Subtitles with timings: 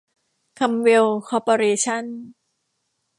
[0.59, 2.05] คัมเวล คอร์ปอเรชั่น